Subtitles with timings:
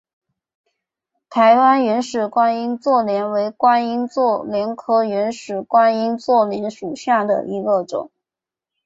[1.29, 8.09] 台湾原始观音座莲为观音座莲科原始观音座莲属下的一个种。